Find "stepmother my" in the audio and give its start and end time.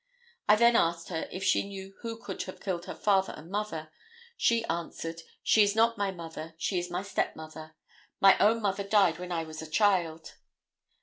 7.03-8.35